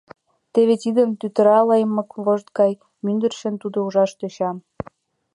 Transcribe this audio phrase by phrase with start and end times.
[0.53, 2.71] Теве тидым тӱтыра лаймык вошт гай
[3.03, 4.51] мӱндырчын тудо ужаш тӧча.